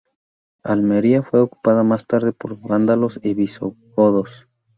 Almería 0.63 1.21
fue 1.21 1.41
ocupada 1.41 1.83
más 1.83 2.07
tarde 2.07 2.33
por 2.33 2.59
vándalos 2.59 3.19
y 3.21 3.35
visigodos. 3.35 4.47